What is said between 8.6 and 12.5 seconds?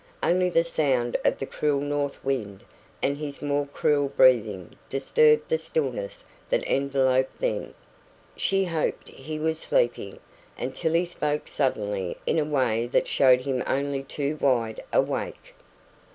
hoped he was sleeping, until he spoke suddenly in a